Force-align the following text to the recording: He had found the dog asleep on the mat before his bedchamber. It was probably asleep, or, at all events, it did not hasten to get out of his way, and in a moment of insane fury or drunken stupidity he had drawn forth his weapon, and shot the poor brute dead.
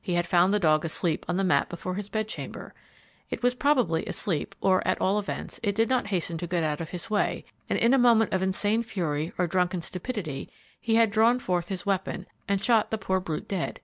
He 0.00 0.14
had 0.14 0.28
found 0.28 0.54
the 0.54 0.60
dog 0.60 0.84
asleep 0.84 1.26
on 1.28 1.36
the 1.36 1.42
mat 1.42 1.68
before 1.68 1.94
his 1.96 2.08
bedchamber. 2.08 2.72
It 3.30 3.42
was 3.42 3.56
probably 3.56 4.06
asleep, 4.06 4.54
or, 4.60 4.80
at 4.86 5.00
all 5.00 5.18
events, 5.18 5.58
it 5.60 5.74
did 5.74 5.88
not 5.88 6.06
hasten 6.06 6.38
to 6.38 6.46
get 6.46 6.62
out 6.62 6.80
of 6.80 6.90
his 6.90 7.10
way, 7.10 7.44
and 7.68 7.76
in 7.76 7.92
a 7.92 7.98
moment 7.98 8.32
of 8.32 8.44
insane 8.44 8.84
fury 8.84 9.32
or 9.38 9.48
drunken 9.48 9.82
stupidity 9.82 10.48
he 10.80 10.94
had 10.94 11.10
drawn 11.10 11.40
forth 11.40 11.66
his 11.66 11.84
weapon, 11.84 12.26
and 12.46 12.62
shot 12.62 12.92
the 12.92 12.96
poor 12.96 13.18
brute 13.18 13.48
dead. 13.48 13.80